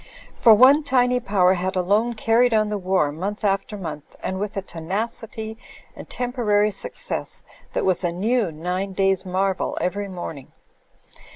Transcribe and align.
For 0.39 0.55
one 0.55 0.81
tiny 0.81 1.19
power 1.19 1.53
had 1.53 1.75
alone 1.75 2.15
carried 2.15 2.55
on 2.55 2.69
the 2.69 2.77
war 2.79 3.11
month 3.11 3.43
after 3.43 3.77
month, 3.77 4.15
and 4.23 4.39
with 4.39 4.57
a 4.57 4.63
tenacity 4.63 5.59
and 5.95 6.09
tempo 6.09 6.41
rary 6.41 6.71
success 6.71 7.43
that 7.73 7.85
was 7.85 8.03
a 8.03 8.11
new 8.11 8.51
nine 8.51 8.93
days 8.93 9.27
marvel 9.27 9.77
every 9.79 10.07
morning. 10.07 10.53